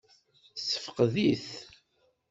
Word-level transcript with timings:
Tessefqed-it? 0.55 1.47